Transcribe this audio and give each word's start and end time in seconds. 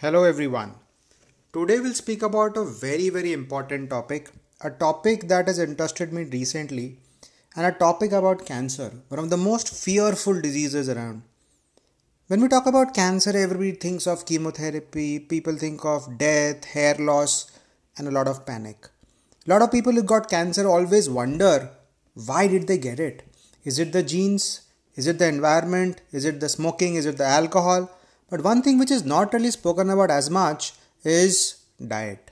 Hello 0.00 0.22
everyone. 0.22 0.74
Today 1.52 1.80
we'll 1.80 1.92
speak 1.92 2.22
about 2.22 2.56
a 2.56 2.64
very 2.64 3.08
very 3.08 3.32
important 3.32 3.90
topic, 3.90 4.30
a 4.60 4.70
topic 4.70 5.26
that 5.26 5.48
has 5.48 5.58
interested 5.58 6.12
me 6.12 6.22
recently, 6.22 6.98
and 7.56 7.66
a 7.66 7.72
topic 7.72 8.12
about 8.12 8.46
cancer, 8.46 8.92
one 9.08 9.18
of 9.18 9.28
the 9.28 9.36
most 9.36 9.74
fearful 9.74 10.40
diseases 10.40 10.88
around. 10.88 11.22
When 12.28 12.40
we 12.40 12.46
talk 12.46 12.66
about 12.66 12.94
cancer, 12.94 13.36
everybody 13.36 13.72
thinks 13.72 14.06
of 14.06 14.24
chemotherapy, 14.24 15.18
people 15.18 15.56
think 15.56 15.84
of 15.84 16.16
death, 16.16 16.64
hair 16.66 16.94
loss, 17.00 17.50
and 17.96 18.06
a 18.06 18.12
lot 18.12 18.28
of 18.28 18.46
panic. 18.46 18.86
A 19.48 19.50
lot 19.50 19.62
of 19.62 19.72
people 19.72 19.94
who 19.94 20.04
got 20.04 20.30
cancer 20.30 20.68
always 20.68 21.10
wonder 21.10 21.70
why 22.14 22.46
did 22.46 22.68
they 22.68 22.78
get 22.78 23.00
it? 23.00 23.24
Is 23.64 23.80
it 23.80 23.92
the 23.92 24.04
genes? 24.04 24.60
Is 24.94 25.08
it 25.08 25.18
the 25.18 25.26
environment? 25.26 26.02
Is 26.12 26.24
it 26.24 26.38
the 26.38 26.48
smoking? 26.48 26.94
Is 26.94 27.04
it 27.04 27.18
the 27.18 27.26
alcohol? 27.26 27.90
But 28.30 28.44
one 28.44 28.62
thing 28.62 28.78
which 28.78 28.90
is 28.90 29.04
not 29.04 29.32
really 29.32 29.50
spoken 29.50 29.88
about 29.90 30.10
as 30.10 30.28
much 30.28 30.72
is 31.02 31.62
diet, 31.86 32.30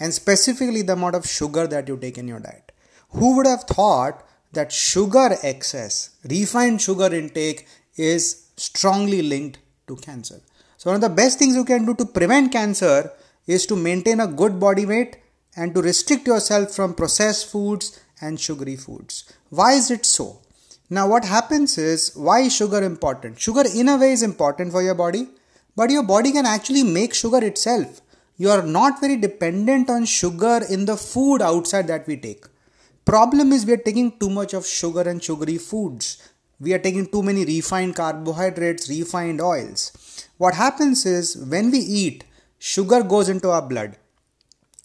and 0.00 0.12
specifically 0.12 0.82
the 0.82 0.94
amount 0.94 1.14
of 1.14 1.26
sugar 1.26 1.66
that 1.66 1.86
you 1.88 1.96
take 1.96 2.18
in 2.18 2.26
your 2.26 2.40
diet. 2.40 2.72
Who 3.10 3.36
would 3.36 3.46
have 3.46 3.62
thought 3.64 4.26
that 4.52 4.72
sugar 4.72 5.36
excess, 5.42 6.10
refined 6.24 6.82
sugar 6.82 7.14
intake, 7.14 7.66
is 7.96 8.48
strongly 8.56 9.22
linked 9.22 9.58
to 9.86 9.96
cancer? 9.96 10.40
So, 10.78 10.90
one 10.90 10.96
of 10.96 11.00
the 11.00 11.16
best 11.16 11.38
things 11.38 11.54
you 11.54 11.64
can 11.64 11.84
do 11.84 11.94
to 11.94 12.04
prevent 12.04 12.52
cancer 12.52 13.12
is 13.46 13.66
to 13.66 13.76
maintain 13.76 14.20
a 14.20 14.26
good 14.26 14.58
body 14.58 14.84
weight 14.84 15.18
and 15.56 15.72
to 15.74 15.80
restrict 15.80 16.26
yourself 16.26 16.74
from 16.74 16.94
processed 16.94 17.50
foods 17.50 18.00
and 18.20 18.40
sugary 18.40 18.76
foods. 18.76 19.32
Why 19.50 19.72
is 19.72 19.90
it 19.90 20.04
so? 20.04 20.40
Now, 20.88 21.08
what 21.08 21.24
happens 21.24 21.78
is 21.78 22.14
why 22.14 22.40
is 22.40 22.54
sugar 22.54 22.82
important? 22.82 23.40
Sugar, 23.40 23.64
in 23.74 23.88
a 23.88 23.96
way, 23.96 24.12
is 24.12 24.22
important 24.22 24.70
for 24.70 24.82
your 24.82 24.94
body, 24.94 25.28
but 25.76 25.90
your 25.90 26.02
body 26.02 26.32
can 26.32 26.46
actually 26.46 26.82
make 26.82 27.14
sugar 27.14 27.44
itself. 27.44 28.00
You 28.38 28.50
are 28.50 28.62
not 28.62 29.00
very 29.00 29.16
dependent 29.16 29.88
on 29.88 30.04
sugar 30.04 30.60
in 30.68 30.86
the 30.86 30.96
food 30.96 31.40
outside 31.40 31.86
that 31.88 32.06
we 32.06 32.16
take. 32.16 32.44
Problem 33.04 33.52
is, 33.52 33.64
we 33.64 33.74
are 33.74 33.78
taking 33.88 34.18
too 34.18 34.28
much 34.28 34.52
of 34.52 34.66
sugar 34.66 35.02
and 35.02 35.22
sugary 35.22 35.58
foods. 35.58 36.28
We 36.58 36.74
are 36.74 36.78
taking 36.78 37.06
too 37.06 37.22
many 37.22 37.44
refined 37.44 37.94
carbohydrates, 37.94 38.88
refined 38.88 39.40
oils. 39.40 39.92
What 40.38 40.54
happens 40.54 41.06
is, 41.06 41.36
when 41.36 41.70
we 41.70 41.78
eat, 41.78 42.24
sugar 42.58 43.02
goes 43.02 43.28
into 43.28 43.50
our 43.50 43.62
blood. 43.62 43.96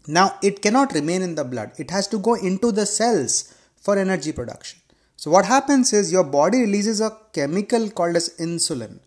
Now, 0.07 0.35
it 0.43 0.61
cannot 0.61 0.93
remain 0.93 1.21
in 1.21 1.35
the 1.35 1.43
blood, 1.43 1.71
it 1.77 1.91
has 1.91 2.07
to 2.09 2.19
go 2.19 2.35
into 2.35 2.71
the 2.71 2.85
cells 2.85 3.55
for 3.75 3.97
energy 3.97 4.31
production. 4.31 4.79
So 5.15 5.29
what 5.29 5.45
happens 5.45 5.93
is 5.93 6.11
your 6.11 6.23
body 6.23 6.61
releases 6.61 7.01
a 7.01 7.17
chemical 7.33 7.89
called 7.89 8.15
as 8.15 8.29
insulin. 8.39 8.99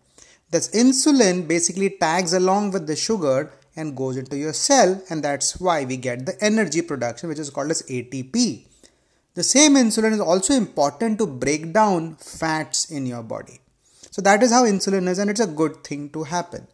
This 0.55 0.69
insulin 0.69 1.49
basically 1.49 1.89
tags 1.89 2.31
along 2.31 2.71
with 2.71 2.87
the 2.87 2.95
sugar 2.95 3.51
and 3.75 3.93
goes 3.93 4.15
into 4.15 4.37
your 4.37 4.53
cell 4.53 5.01
and 5.09 5.21
that's 5.21 5.59
why 5.59 5.83
we 5.83 5.97
get 5.97 6.25
the 6.25 6.41
energy 6.41 6.81
production 6.81 7.27
which 7.27 7.39
is 7.39 7.49
called 7.49 7.71
as 7.71 7.81
ATP. 7.81 8.65
The 9.33 9.43
same 9.43 9.73
insulin 9.73 10.13
is 10.13 10.21
also 10.21 10.53
important 10.53 11.19
to 11.19 11.27
break 11.27 11.73
down 11.73 12.15
fats 12.15 12.89
in 12.89 13.05
your 13.05 13.21
body. 13.21 13.59
So 14.11 14.21
that 14.21 14.43
is 14.43 14.53
how 14.53 14.63
insulin 14.63 15.09
is 15.09 15.19
and 15.19 15.29
it's 15.29 15.41
a 15.41 15.55
good 15.61 15.83
thing 15.83 16.09
to 16.11 16.23
happen. 16.23 16.69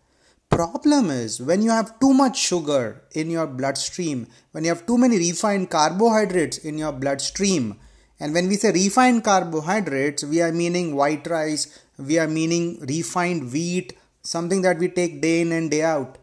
Problem 0.47 1.09
is 1.09 1.41
when 1.41 1.63
you 1.63 1.71
have 1.71 1.99
too 1.99 2.13
much 2.13 2.37
sugar 2.37 3.01
in 3.13 3.31
your 3.31 3.47
bloodstream, 3.47 4.27
when 4.51 4.63
you 4.63 4.69
have 4.69 4.85
too 4.85 4.99
many 4.99 5.17
refined 5.17 5.71
carbohydrates 5.71 6.59
in 6.59 6.77
your 6.77 6.91
bloodstream, 6.91 7.79
and 8.21 8.35
when 8.35 8.47
we 8.49 8.55
say 8.55 8.71
refined 8.71 9.23
carbohydrates, 9.23 10.23
we 10.23 10.43
are 10.43 10.51
meaning 10.51 10.95
white 10.95 11.25
rice, 11.25 11.79
we 11.97 12.19
are 12.19 12.27
meaning 12.27 12.79
refined 12.81 13.51
wheat, 13.51 13.97
something 14.21 14.61
that 14.61 14.77
we 14.77 14.89
take 14.89 15.21
day 15.21 15.41
in 15.41 15.51
and 15.51 15.71
day 15.71 15.81
out. 15.81 16.19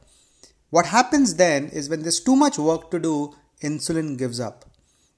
What 0.70 0.86
happens 0.86 1.34
then 1.34 1.66
is 1.70 1.88
when 1.88 2.02
there's 2.02 2.20
too 2.20 2.36
much 2.36 2.56
work 2.56 2.92
to 2.92 3.00
do, 3.00 3.34
insulin 3.64 4.16
gives 4.16 4.38
up. 4.38 4.64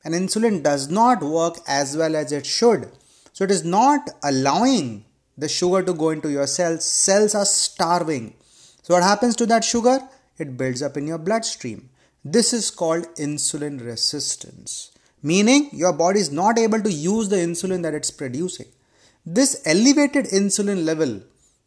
And 0.03 0.15
insulin 0.15 0.63
does 0.63 0.91
not 0.91 1.23
work 1.23 1.59
as 1.69 1.99
well 1.99 2.17
as 2.17 2.33
it 2.33 2.47
should. 2.47 2.91
So 3.35 3.45
it 3.45 3.51
is 3.51 3.63
not 3.63 4.09
allowing 4.23 5.05
the 5.37 5.51
sugar 5.51 5.83
to 5.83 5.93
go 5.93 6.09
into 6.09 6.31
your 6.31 6.47
cells. 6.47 6.87
Cells 6.87 7.35
are 7.35 7.45
starving. 7.45 8.33
So 8.81 8.95
what 8.95 9.03
happens 9.03 9.37
to 9.37 9.47
that 9.47 9.65
sugar? 9.65 10.01
It 10.39 10.57
builds 10.57 10.81
up 10.81 10.97
in 10.97 11.07
your 11.07 11.19
bloodstream. 11.19 11.91
This 12.25 12.55
is 12.55 12.71
called 12.71 13.05
insulin 13.17 13.85
resistance 13.85 14.93
meaning 15.23 15.69
your 15.73 15.93
body 15.93 16.21
is 16.21 16.31
not 16.31 16.59
able 16.59 16.83
to 16.83 16.93
use 16.93 17.29
the 17.29 17.37
insulin 17.37 17.83
that 17.83 17.95
it's 17.95 18.11
producing. 18.11 18.67
This 19.25 19.63
elevated 19.67 20.27
insulin 20.27 20.85
level 20.85 21.23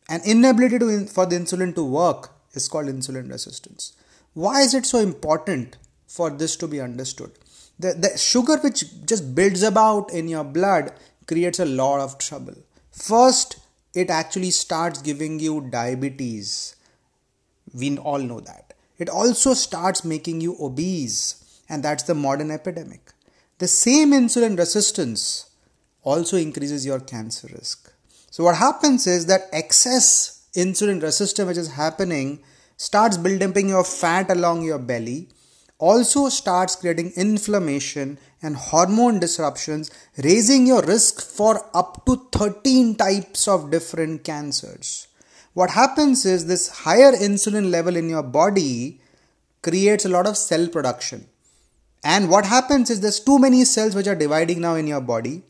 and 0.10 0.24
inability 0.26 1.06
for 1.08 1.26
the 1.26 1.36
insulin 1.36 1.76
to 1.76 1.84
work 1.84 2.32
is 2.54 2.68
called 2.68 2.88
insulin 2.88 3.30
resistance. 3.30 3.94
Why 4.34 4.62
is 4.62 4.74
it 4.74 4.86
so 4.86 5.00
important 5.00 5.78
for 6.08 6.30
this 6.30 6.56
to 6.58 6.68
be 6.68 6.82
understood? 6.82 7.32
The, 7.80 7.94
the 7.94 8.18
sugar 8.18 8.58
which 8.58 9.06
just 9.06 9.36
builds 9.36 9.64
about 9.64 10.12
in 10.12 10.28
your 10.28 10.44
blood 10.44 10.94
creates 11.28 11.60
a 11.60 11.66
lot 11.66 12.00
of 12.00 12.18
trouble. 12.18 12.56
First, 12.92 13.60
it 13.94 14.10
actually 14.10 14.52
starts 14.52 15.02
giving 15.02 15.40
you 15.40 15.62
diabetes. 15.70 16.76
We 17.74 17.98
all 17.98 18.20
know 18.20 18.40
that. 18.40 18.74
It 18.98 19.10
also 19.10 19.54
starts 19.54 20.04
making 20.04 20.42
you 20.42 20.56
obese, 20.60 21.62
and 21.70 21.84
that's 21.84 22.04
the 22.04 22.16
modern 22.16 22.52
epidemic. 22.52 23.12
The 23.60 23.68
same 23.68 24.12
insulin 24.12 24.58
resistance 24.58 25.50
also 26.02 26.38
increases 26.38 26.86
your 26.86 27.00
cancer 27.00 27.48
risk. 27.54 27.94
So, 28.32 28.44
what 28.44 28.56
happens 28.56 29.06
is 29.06 29.28
that 29.28 29.48
excess 29.54 30.48
insulin 30.56 31.02
resistance, 31.02 31.48
which 31.48 31.58
is 31.58 31.74
happening, 31.74 32.40
starts 32.78 33.18
building 33.18 33.70
your 33.70 33.84
fat 33.84 34.32
along 34.32 34.64
your 34.64 34.80
belly, 34.80 35.30
also 35.78 36.30
starts 36.30 36.76
creating 36.76 37.12
inflammation 37.16 38.18
and 38.42 38.56
hormone 38.56 39.20
disruptions, 39.20 39.92
raising 40.18 40.66
your 40.66 40.82
risk 40.82 41.22
for 41.22 41.70
up 41.76 42.06
to 42.08 42.28
13 42.32 42.96
types 42.96 43.48
of 43.48 43.70
different 43.70 44.24
cancers. 44.24 45.08
What 45.54 45.70
happens 45.70 46.26
is 46.26 46.48
this 46.48 46.70
higher 46.70 47.12
insulin 47.12 47.70
level 47.70 47.96
in 47.96 48.10
your 48.10 48.24
body 48.24 49.00
creates 49.62 50.06
a 50.06 50.10
lot 50.10 50.26
of 50.26 50.38
cell 50.38 50.68
production 50.68 51.28
and 52.04 52.30
what 52.30 52.46
happens 52.46 52.90
is 52.90 53.02
there's 53.02 53.20
too 53.20 53.40
many 53.40 53.64
cells 53.64 53.96
which 53.96 54.08
are 54.08 54.16
dividing 54.16 54.62
now 54.62 54.76
in 54.76 54.88
your 54.88 55.02
body. 55.02 55.44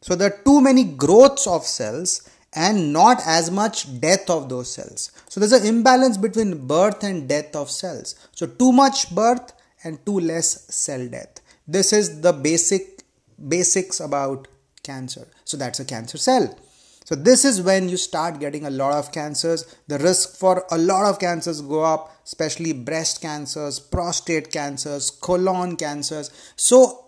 So 0.00 0.14
there 0.14 0.32
are 0.32 0.42
too 0.44 0.60
many 0.60 0.84
growths 0.84 1.46
of 1.46 1.64
cells 1.64 2.28
and 2.54 2.92
not 2.92 3.20
as 3.26 3.50
much 3.50 4.00
death 4.00 4.28
of 4.30 4.48
those 4.48 4.72
cells. 4.72 5.12
So 5.28 5.38
there's 5.40 5.52
an 5.52 5.66
imbalance 5.66 6.16
between 6.16 6.66
birth 6.66 7.04
and 7.04 7.28
death 7.28 7.54
of 7.54 7.70
cells. 7.70 8.14
So 8.32 8.46
too 8.46 8.72
much 8.72 9.14
birth 9.14 9.52
and 9.84 10.04
too 10.06 10.20
less 10.20 10.74
cell 10.74 11.06
death. 11.06 11.40
This 11.68 11.92
is 11.92 12.22
the 12.22 12.32
basic 12.32 13.02
basics 13.48 14.00
about 14.00 14.48
cancer. 14.82 15.28
So 15.44 15.56
that's 15.56 15.80
a 15.80 15.84
cancer 15.84 16.18
cell. 16.18 16.58
So 17.04 17.14
this 17.14 17.44
is 17.44 17.60
when 17.60 17.88
you 17.88 17.96
start 17.96 18.40
getting 18.40 18.66
a 18.66 18.70
lot 18.70 18.94
of 18.94 19.12
cancers. 19.12 19.64
The 19.88 19.98
risk 19.98 20.36
for 20.36 20.64
a 20.70 20.78
lot 20.78 21.06
of 21.06 21.18
cancers 21.18 21.60
go 21.60 21.82
up, 21.82 22.19
especially 22.30 22.72
breast 22.72 23.20
cancers, 23.20 23.80
prostate 23.80 24.52
cancers, 24.52 25.10
colon 25.10 25.76
cancers. 25.76 26.30
So 26.54 27.06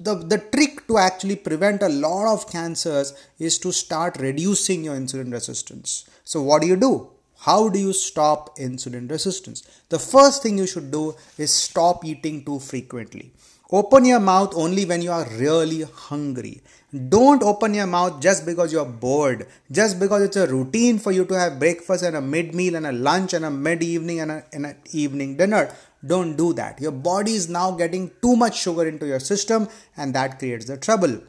the, 0.00 0.14
the 0.14 0.38
trick 0.38 0.86
to 0.88 0.96
actually 0.96 1.36
prevent 1.36 1.82
a 1.82 1.90
lot 1.90 2.32
of 2.32 2.50
cancers 2.50 3.12
is 3.38 3.58
to 3.58 3.70
start 3.70 4.16
reducing 4.18 4.82
your 4.84 4.96
insulin 4.96 5.30
resistance. 5.30 6.08
So 6.24 6.40
what 6.40 6.62
do 6.62 6.68
you 6.68 6.76
do? 6.76 7.10
How 7.40 7.68
do 7.68 7.78
you 7.78 7.92
stop 7.92 8.56
insulin 8.56 9.10
resistance? 9.10 9.62
The 9.90 9.98
first 9.98 10.42
thing 10.42 10.56
you 10.56 10.66
should 10.66 10.90
do 10.90 11.16
is 11.36 11.52
stop 11.52 12.02
eating 12.06 12.42
too 12.42 12.58
frequently. 12.58 13.32
Open 13.74 14.04
your 14.04 14.20
mouth 14.20 14.52
only 14.54 14.84
when 14.84 15.00
you 15.00 15.10
are 15.10 15.26
really 15.38 15.80
hungry. 15.80 16.60
Don't 17.08 17.42
open 17.42 17.72
your 17.72 17.86
mouth 17.86 18.20
just 18.20 18.44
because 18.44 18.70
you're 18.70 18.84
bored, 18.84 19.46
just 19.70 19.98
because 19.98 20.20
it's 20.24 20.36
a 20.36 20.46
routine 20.46 20.98
for 20.98 21.10
you 21.10 21.24
to 21.24 21.32
have 21.32 21.58
breakfast 21.58 22.04
and 22.04 22.14
a 22.14 22.20
mid 22.20 22.54
meal 22.54 22.76
and 22.76 22.86
a 22.86 22.92
lunch 22.92 23.32
and 23.32 23.46
a 23.46 23.50
mid 23.50 23.82
evening 23.82 24.20
and, 24.20 24.44
and 24.52 24.66
an 24.66 24.76
evening 24.92 25.38
dinner. 25.38 25.74
Don't 26.04 26.36
do 26.36 26.52
that. 26.52 26.82
Your 26.82 26.92
body 26.92 27.32
is 27.32 27.48
now 27.48 27.70
getting 27.70 28.10
too 28.20 28.36
much 28.36 28.60
sugar 28.60 28.86
into 28.86 29.06
your 29.06 29.20
system 29.20 29.68
and 29.96 30.14
that 30.14 30.38
creates 30.38 30.66
the 30.66 30.76
trouble. 30.76 31.22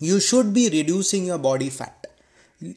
You 0.00 0.18
should 0.18 0.52
be 0.52 0.70
reducing 0.70 1.24
your 1.24 1.38
body 1.38 1.70
fat 1.70 2.00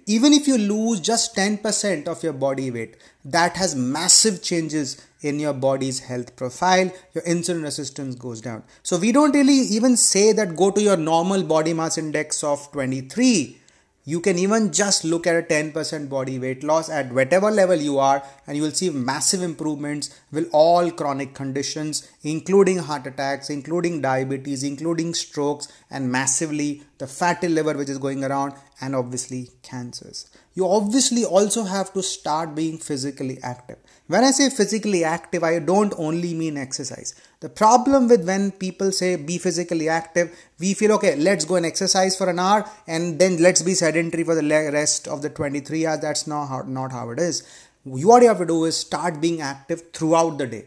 even 0.06 0.32
if 0.34 0.48
you 0.48 0.58
lose 0.58 1.00
just 1.00 1.36
10% 1.36 2.08
of 2.08 2.24
your 2.24 2.34
body 2.34 2.72
weight, 2.72 2.96
that 3.26 3.58
has 3.58 3.76
massive 3.76 4.42
changes 4.42 5.06
in 5.22 5.40
your 5.40 5.54
body's 5.54 6.00
health 6.00 6.36
profile. 6.36 6.92
Your 7.14 7.24
insulin 7.24 7.64
resistance 7.64 8.16
goes 8.16 8.42
down. 8.42 8.64
So, 8.82 8.98
we 8.98 9.12
don't 9.12 9.36
really 9.36 9.54
even 9.54 9.98
say 9.98 10.32
that 10.34 10.56
go 10.56 10.72
to 10.72 10.82
your 10.82 10.98
normal 10.98 11.44
body 11.44 11.74
mass 11.74 11.98
index 11.98 12.44
of 12.44 12.72
23 12.72 13.60
you 14.06 14.20
can 14.20 14.38
even 14.38 14.72
just 14.74 15.06
look 15.06 15.26
at 15.26 15.36
a 15.36 15.42
10% 15.42 16.10
body 16.10 16.38
weight 16.38 16.64
loss 16.64 16.90
at 16.90 17.14
whatever 17.14 17.50
level 17.50 17.76
you 17.76 18.00
are, 18.00 18.22
and 18.46 18.58
you 18.58 18.64
will 18.64 18.72
see 18.72 18.90
massive 18.90 19.42
improvements 19.42 20.20
with 20.34 20.50
all 20.52 20.92
chronic 20.92 21.34
conditions, 21.34 22.10
including 22.24 22.80
heart 22.80 23.08
attacks, 23.08 23.50
including 23.50 24.02
diabetes, 24.02 24.64
including 24.64 25.14
strokes, 25.14 25.68
and 25.90 26.12
massively 26.12 26.84
the 26.98 27.08
fatty 27.08 27.48
liver 27.48 27.76
which 27.78 27.90
is 27.90 28.00
going 28.00 28.24
around, 28.24 28.54
and 28.82 28.96
obviously 28.96 29.50
cancers. 29.62 30.30
you 30.56 30.68
obviously 30.68 31.26
also 31.26 31.64
have 31.64 31.92
to 31.94 32.02
start 32.04 32.54
being 32.56 32.78
physically 32.78 33.38
active. 33.42 33.78
When 34.08 34.24
I 34.24 34.32
say 34.32 34.50
physically 34.50 35.04
active, 35.04 35.44
I 35.44 35.58
don't 35.60 35.94
only 35.98 36.34
mean 36.34 36.58
exercise. 36.58 37.16
The 37.40 37.50
problem 37.50 38.08
with 38.08 38.28
when 38.28 38.52
people 38.52 38.92
say 38.92 39.16
be 39.16 39.38
physically 39.40 39.90
active, 39.90 40.38
we 40.60 40.74
feel 40.76 40.92
okay, 40.94 41.16
let's 41.16 41.46
go 41.46 41.56
and 41.56 41.66
exercise 41.66 42.16
for 42.16 42.30
an 42.30 42.40
hour 42.40 42.70
and 42.86 43.18
then 43.18 43.42
let's 43.42 43.64
be 43.64 43.74
sedentary 43.74 44.24
for 44.24 44.36
the 44.36 44.48
rest 44.72 45.08
of 45.08 45.24
the 45.24 45.30
23 45.30 45.88
hours. 45.88 46.00
That's 46.02 46.28
not 46.28 46.48
how, 46.48 46.62
not 46.62 46.92
how 46.92 47.10
it 47.10 47.20
is. 47.20 47.44
What 47.84 48.22
you 48.22 48.30
have 48.30 48.38
to 48.38 48.46
do 48.46 48.64
is 48.64 48.78
start 48.78 49.20
being 49.20 49.42
active 49.42 49.92
throughout 49.92 50.38
the 50.38 50.48
day. 50.48 50.66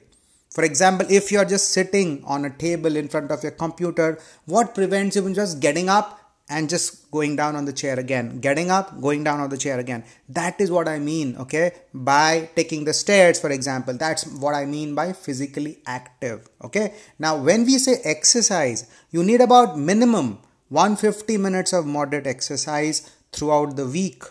For 0.51 0.65
example, 0.65 1.07
if 1.09 1.33
you're 1.33 1.47
just 1.47 1.71
sitting 1.71 2.23
on 2.25 2.45
a 2.45 2.51
table 2.51 2.95
in 2.95 3.09
front 3.09 3.31
of 3.31 3.43
your 3.43 3.53
computer, 3.53 4.19
what 4.45 4.75
prevents 4.75 5.17
you 5.17 5.23
from 5.23 5.33
just 5.33 5.61
getting 5.61 5.89
up 5.89 6.21
and 6.51 6.69
just 6.69 7.11
going 7.11 7.35
down 7.35 7.57
on 7.57 7.65
the 7.65 7.73
chair 7.73 7.99
again? 7.99 8.41
Getting 8.41 8.71
up 8.71 9.01
going 9.01 9.25
down 9.25 9.41
on 9.41 9.49
the 9.49 9.57
chair 9.57 9.79
again. 9.79 10.05
That 10.29 10.61
is 10.61 10.71
what 10.71 10.89
i 10.89 10.99
mean 10.99 11.37
okay? 11.39 11.73
By 11.95 12.51
taking 12.55 12.85
the 12.85 12.93
stairs 12.93 13.41
for 13.41 13.51
example 13.51 13.95
that's 13.95 14.27
what 14.27 14.55
i 14.55 14.65
mean 14.67 14.95
by 14.95 15.13
physically 15.15 15.79
active 15.87 16.49
okay? 16.63 16.95
Now 17.19 17.37
when 17.37 17.65
we 17.65 17.79
say 17.79 17.97
exercise 18.05 18.89
you 19.11 19.25
need 19.25 19.41
about 19.41 19.79
minimum 19.79 20.39
150 20.69 21.39
minutes 21.39 21.73
of 21.73 21.87
moderate 21.87 22.27
exercise 22.27 23.11
throughout 23.33 23.77
the 23.77 23.87
week 23.87 24.23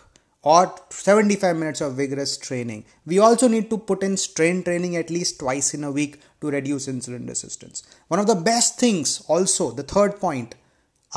or 0.52 0.62
75 0.90 1.56
minutes 1.62 1.80
of 1.86 1.94
vigorous 2.00 2.32
training 2.46 2.84
we 3.12 3.18
also 3.26 3.48
need 3.54 3.68
to 3.70 3.78
put 3.90 4.02
in 4.08 4.16
strength 4.26 4.66
training 4.66 4.94
at 5.02 5.14
least 5.16 5.40
twice 5.42 5.70
in 5.78 5.84
a 5.88 5.94
week 6.00 6.20
to 6.40 6.54
reduce 6.56 6.86
insulin 6.92 7.26
resistance 7.34 7.82
one 8.08 8.22
of 8.22 8.28
the 8.32 8.40
best 8.50 8.78
things 8.84 9.14
also 9.36 9.70
the 9.80 9.88
third 9.94 10.14
point 10.26 10.54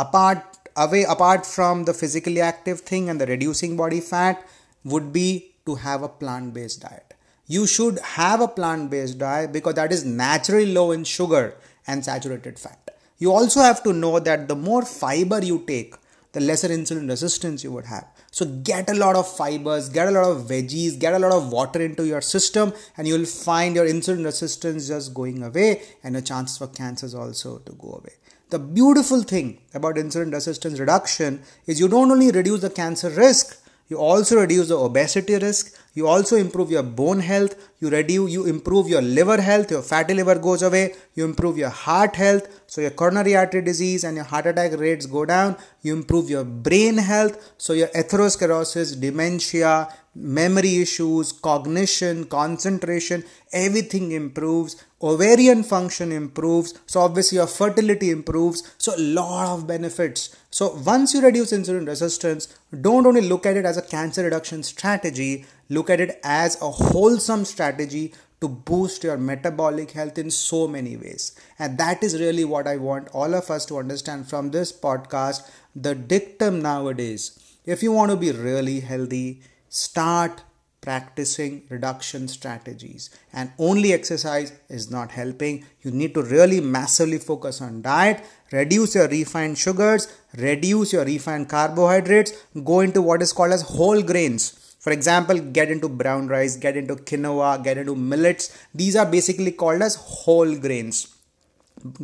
apart 0.05 0.59
away 0.85 1.03
apart 1.03 1.45
from 1.45 1.85
the 1.85 1.93
physically 2.01 2.41
active 2.41 2.81
thing 2.81 3.09
and 3.09 3.19
the 3.21 3.29
reducing 3.35 3.75
body 3.83 3.99
fat 3.99 4.45
would 4.83 5.11
be 5.11 5.29
to 5.65 5.75
have 5.75 6.03
a 6.03 6.09
plant 6.09 6.53
based 6.53 6.81
diet. 6.81 7.13
You 7.47 7.65
should 7.67 7.99
have 7.99 8.41
a 8.41 8.47
plant 8.47 8.89
based 8.91 9.17
diet 9.17 9.51
because 9.51 9.75
that 9.75 9.91
is 9.91 10.05
naturally 10.05 10.71
low 10.71 10.91
in 10.91 11.03
sugar 11.03 11.55
and 11.87 12.05
saturated 12.05 12.59
fat. 12.59 12.95
You 13.17 13.31
also 13.33 13.59
have 13.61 13.83
to 13.83 13.93
know 13.93 14.19
that 14.19 14.47
the 14.47 14.55
more 14.55 14.85
fiber 14.85 15.43
you 15.43 15.63
take, 15.67 15.95
the 16.31 16.39
lesser 16.39 16.69
insulin 16.69 17.09
resistance 17.09 17.63
you 17.63 17.71
would 17.71 17.85
have. 17.85 18.05
So 18.39 18.45
get 18.45 18.89
a 18.89 18.94
lot 18.94 19.18
of 19.18 19.27
fibers, 19.36 19.89
get 19.89 20.07
a 20.07 20.12
lot 20.12 20.31
of 20.31 20.47
veggies, 20.47 20.97
get 20.97 21.13
a 21.13 21.19
lot 21.19 21.33
of 21.33 21.51
water 21.51 21.81
into 21.81 22.07
your 22.07 22.21
system, 22.21 22.71
and 22.95 23.06
you'll 23.06 23.25
find 23.25 23.75
your 23.75 23.86
insulin 23.86 24.24
resistance 24.24 24.88
just 24.88 25.13
going 25.13 25.44
away 25.44 25.81
and 26.06 26.15
the 26.15 26.21
chances 26.21 26.57
for 26.57 26.68
cancers 26.68 27.13
also 27.13 27.57
to 27.57 27.74
go 27.74 28.00
away. 28.00 28.13
The 28.50 28.59
beautiful 28.59 29.24
thing 29.24 29.59
about 29.74 29.95
insulin 29.95 30.31
resistance 30.31 30.80
reduction 30.80 31.41
is 31.68 31.81
you 31.81 31.89
don't 31.89 32.09
only 32.09 32.31
reduce 32.31 32.62
the 32.62 32.69
cancer 32.69 33.09
risk, 33.09 33.62
you 33.89 33.97
also 33.97 34.39
reduce 34.39 34.68
the 34.68 34.77
obesity 34.77 35.36
risk, 35.38 35.75
you 35.95 36.07
also 36.07 36.36
improve 36.36 36.69
your 36.69 36.83
bone 36.83 37.19
health, 37.19 37.56
you 37.81 37.89
reduce 37.89 38.31
you 38.31 38.45
improve 38.45 38.88
your 38.88 39.01
liver 39.01 39.41
health, 39.41 39.71
your 39.71 39.81
fatty 39.81 40.13
liver 40.13 40.36
goes 40.36 40.62
away, 40.62 40.94
you 41.15 41.25
improve 41.25 41.57
your 41.57 41.69
heart 41.69 42.15
health, 42.15 42.47
so 42.68 42.81
your 42.81 42.91
coronary 42.91 43.36
artery 43.36 43.62
disease 43.62 44.03
and 44.03 44.15
your 44.15 44.25
heart 44.25 44.45
attack 44.45 44.80
rates 44.80 45.07
go 45.07 45.25
down, 45.25 45.56
you 45.81 45.94
improve 45.94 46.30
your 46.30 46.44
brain 46.44 46.97
health, 46.97 47.53
so 47.57 47.74
your 47.74 47.88
atherosclerosis, 47.88 49.00
dementia, 49.00 49.89
memory 50.15 50.77
issues, 50.77 51.31
cognition, 51.31 52.25
concentration, 52.25 53.23
everything 53.53 54.11
improves. 54.11 54.83
Ovarian 55.01 55.63
function 55.63 56.11
improves. 56.11 56.73
So 56.85 57.01
obviously 57.01 57.38
your 57.38 57.47
fertility 57.47 58.11
improves. 58.11 58.73
So 58.77 58.95
a 58.95 59.00
lot 59.00 59.47
of 59.53 59.67
benefits. 59.67 60.35
So 60.51 60.75
once 60.85 61.13
you 61.13 61.21
reduce 61.21 61.51
insulin 61.51 61.88
resistance, 61.88 62.47
don't 62.81 63.06
only 63.06 63.21
look 63.21 63.45
at 63.45 63.57
it 63.57 63.65
as 63.65 63.77
a 63.77 63.81
cancer 63.81 64.23
reduction 64.23 64.63
strategy, 64.63 65.45
look 65.69 65.89
at 65.89 66.01
it 66.01 66.19
as 66.23 66.62
a 66.62 66.69
wholesome 66.69 67.45
strategy 67.45 68.13
to 68.41 68.47
boost 68.47 69.03
your 69.03 69.17
metabolic 69.17 69.91
health 69.91 70.17
in 70.17 70.31
so 70.31 70.67
many 70.67 70.95
ways. 70.95 71.38
And 71.57 71.77
that 71.77 72.03
is 72.03 72.19
really 72.19 72.45
what 72.45 72.67
I 72.67 72.77
want 72.77 73.09
all 73.13 73.33
of 73.33 73.50
us 73.51 73.65
to 73.67 73.77
understand 73.77 74.29
from 74.29 74.51
this 74.51 74.71
podcast. 74.71 75.50
The 75.75 75.94
dictum 75.94 76.62
nowadays, 76.62 77.38
if 77.65 77.83
you 77.83 77.91
want 77.91 78.12
to 78.12 78.17
be 78.17 78.31
really 78.31 78.79
healthy, 78.79 79.41
start 79.69 80.44
practicing 80.81 81.63
reduction 81.69 82.27
strategies. 82.27 83.10
And 83.33 83.51
only 83.57 83.94
exercise 83.94 84.54
is 84.69 84.89
not 84.89 85.12
helping. 85.12 85.66
You 85.81 85.92
need 85.92 86.13
to 86.13 86.24
really 86.24 86.62
massively 86.62 87.18
focus 87.18 87.62
on 87.62 87.81
diet 87.81 88.24
reduce 88.51 88.95
your 88.95 89.07
refined 89.07 89.57
sugars 89.57 90.07
reduce 90.36 90.92
your 90.94 91.06
refined 91.06 91.48
carbohydrates 91.50 92.33
go 92.63 92.80
into 92.80 93.00
what 93.00 93.21
is 93.21 93.31
called 93.31 93.51
as 93.51 93.62
whole 93.62 94.01
grains. 94.01 94.75
For 94.80 94.92
example 94.92 95.39
get 95.39 95.69
into 95.69 95.89
brown 95.89 96.27
rice 96.27 96.56
get 96.56 96.77
into 96.77 96.95
quinoa 96.95 97.63
get 97.63 97.77
into 97.77 97.95
millets. 97.95 98.57
These 98.74 98.95
are 98.95 99.06
basically 99.06 99.51
called 99.51 99.81
as 99.81 99.95
whole 99.95 100.56
grains 100.56 101.19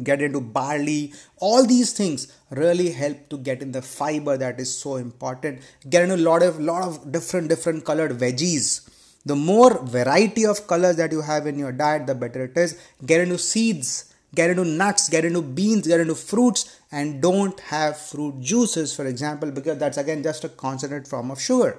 get 0.03 0.21
into 0.21 0.39
barley 0.39 1.13
all 1.37 1.65
these 1.65 1.93
things 1.93 2.31
really 2.51 2.91
help 2.91 3.29
to 3.29 3.37
get 3.37 3.61
in 3.61 3.71
the 3.71 3.81
fiber 3.81 4.37
that 4.37 4.59
is 4.59 4.75
so 4.75 4.95
important. 4.95 5.61
Get 5.89 6.03
into 6.03 6.15
a 6.15 6.25
lot 6.29 6.43
of 6.43 6.59
lot 6.59 6.83
of 6.83 7.11
different 7.11 7.49
different 7.49 7.85
colored 7.85 8.11
veggies. 8.11 8.89
The 9.25 9.35
more 9.35 9.83
variety 9.83 10.45
of 10.45 10.67
colors 10.67 10.97
that 10.97 11.11
you 11.11 11.21
have 11.21 11.47
in 11.47 11.57
your 11.57 11.71
diet 11.71 12.07
the 12.07 12.15
better 12.15 12.45
it 12.45 12.57
is. 12.57 12.79
Get 13.05 13.21
into 13.21 13.37
seeds 13.37 14.11
get 14.35 14.49
into 14.49 14.65
nuts 14.65 15.07
get 15.09 15.23
into 15.23 15.41
beans 15.41 15.87
get 15.87 15.99
into 15.99 16.13
fruits 16.13 16.79
and 16.91 17.21
don't 17.21 17.59
have 17.61 17.97
fruit 17.97 18.39
juices 18.41 18.93
for 18.93 19.05
example 19.05 19.49
because 19.49 19.77
that's 19.77 19.97
again 19.97 20.21
just 20.21 20.43
a 20.43 20.49
concentrated 20.49 21.07
form 21.07 21.31
of 21.31 21.41
sugar. 21.41 21.77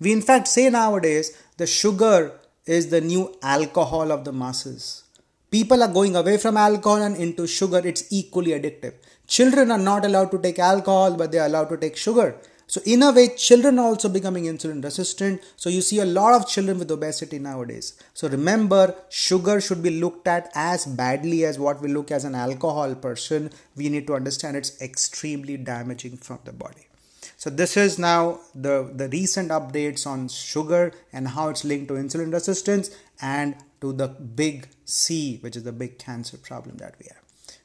We 0.00 0.12
in 0.12 0.22
fact 0.22 0.48
say 0.48 0.70
nowadays 0.70 1.36
the 1.56 1.66
sugar 1.66 2.38
is 2.66 2.90
the 2.90 3.00
new 3.00 3.34
alcohol 3.42 4.12
of 4.12 4.24
the 4.24 4.32
masses 4.32 5.04
People 5.50 5.82
are 5.82 5.92
going 5.92 6.14
away 6.14 6.36
from 6.36 6.58
alcohol 6.58 7.00
and 7.02 7.16
into 7.16 7.46
sugar. 7.46 7.80
It's 7.82 8.04
equally 8.10 8.50
addictive. 8.50 8.94
Children 9.26 9.70
are 9.70 9.78
not 9.78 10.04
allowed 10.04 10.30
to 10.32 10.38
take 10.38 10.58
alcohol, 10.58 11.16
but 11.16 11.32
they 11.32 11.38
are 11.38 11.46
allowed 11.46 11.70
to 11.70 11.78
take 11.78 11.96
sugar. 11.96 12.36
So, 12.66 12.82
in 12.84 13.02
a 13.02 13.12
way, 13.12 13.28
children 13.28 13.78
are 13.78 13.86
also 13.86 14.10
becoming 14.10 14.44
insulin 14.44 14.84
resistant. 14.84 15.40
So, 15.56 15.70
you 15.70 15.80
see 15.80 16.00
a 16.00 16.04
lot 16.04 16.34
of 16.34 16.46
children 16.46 16.78
with 16.78 16.90
obesity 16.90 17.38
nowadays. 17.38 17.98
So, 18.12 18.28
remember, 18.28 18.94
sugar 19.08 19.58
should 19.62 19.82
be 19.82 19.98
looked 19.98 20.28
at 20.28 20.50
as 20.54 20.84
badly 20.84 21.46
as 21.46 21.58
what 21.58 21.80
we 21.80 21.88
look 21.88 22.10
as 22.10 22.24
an 22.24 22.34
alcohol 22.34 22.94
person. 22.94 23.50
We 23.74 23.88
need 23.88 24.06
to 24.08 24.14
understand 24.14 24.58
it's 24.58 24.82
extremely 24.82 25.56
damaging 25.56 26.18
from 26.18 26.40
the 26.44 26.52
body. 26.52 26.88
So, 27.38 27.50
this 27.50 27.76
is 27.76 28.00
now 28.00 28.40
the, 28.52 28.90
the 28.92 29.08
recent 29.08 29.50
updates 29.52 30.08
on 30.08 30.26
sugar 30.26 30.92
and 31.12 31.28
how 31.28 31.50
it's 31.50 31.64
linked 31.64 31.86
to 31.86 31.94
insulin 31.94 32.32
resistance 32.32 32.90
and 33.22 33.54
to 33.80 33.92
the 33.92 34.08
big 34.08 34.66
C, 34.84 35.38
which 35.40 35.54
is 35.54 35.62
the 35.62 35.70
big 35.70 36.00
cancer 36.00 36.36
problem 36.36 36.78
that 36.78 36.96
we 36.98 37.06
have. 37.06 37.22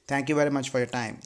Thank 0.07 0.29
you 0.29 0.35
very 0.35 0.51
much 0.51 0.69
for 0.69 0.77
your 0.77 0.85
time. 0.85 1.21